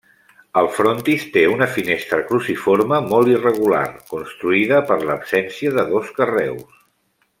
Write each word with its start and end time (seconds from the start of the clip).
El 0.59 0.69
frontis 0.77 1.25
té 1.35 1.43
una 1.55 1.67
finestra 1.75 2.19
cruciforme 2.31 2.99
molt 3.11 3.31
irregular, 3.35 3.85
construïda 4.15 4.81
per 4.89 4.99
l'absència 5.11 5.75
de 5.77 5.85
dos 5.93 6.11
carreus. 6.21 6.83